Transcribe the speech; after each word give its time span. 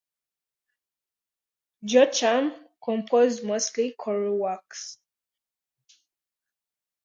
Jochum 1.85 2.55
composed 2.83 3.43
mostly 3.43 3.91
choral 3.91 4.35
works. 4.35 4.97